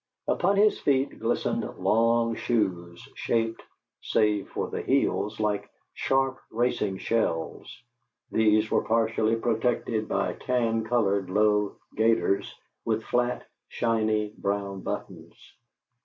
[0.27, 3.61] Upon his feet glistened long shoes, shaped,
[4.01, 7.71] save for the heels, like sharp racing shells;
[8.31, 12.51] these were partially protected by tan colored low gaiters
[12.83, 15.35] with flat, shiny, brown buttons.